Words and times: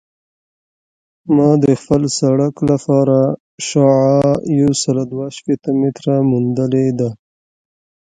ما 1.35 1.49
د 1.63 1.65
خپل 1.81 2.01
سرک 2.17 2.55
لپاره 2.69 3.17
شعاع 3.67 4.27
یوسل 4.59 4.97
دوه 5.11 5.25
شپیته 5.37 5.69
متره 5.81 6.15
موندلې 6.29 6.87
ده 6.99 7.09